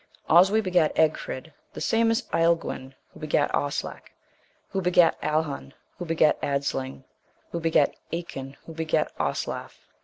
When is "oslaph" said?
9.19-9.83